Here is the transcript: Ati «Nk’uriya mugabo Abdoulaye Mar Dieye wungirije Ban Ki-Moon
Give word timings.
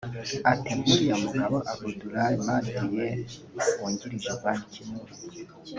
Ati 0.53 0.71
«Nk’uriya 0.77 1.15
mugabo 1.23 1.55
Abdoulaye 1.71 2.35
Mar 2.45 2.63
Dieye 2.67 3.07
wungirije 3.77 4.31
Ban 4.41 4.59
Ki-Moon 4.71 5.07